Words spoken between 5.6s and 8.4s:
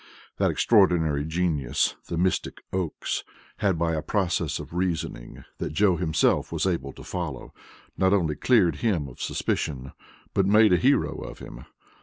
Joe himself was able to follow, not only